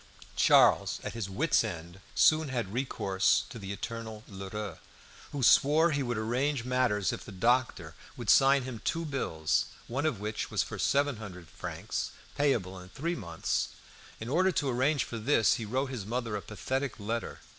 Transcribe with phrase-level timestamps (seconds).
[0.35, 4.79] Charles, at his wit's end, soon had recourse to the eternal Lheureux,
[5.31, 10.07] who swore he would arrange matters if the doctor would sign him two bills, one
[10.07, 13.67] of which was for seven hundred francs, payable in three months.
[14.19, 17.41] In order to arrange for this he wrote his mother a pathetic letter.